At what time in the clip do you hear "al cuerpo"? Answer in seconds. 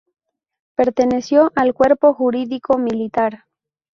1.55-2.15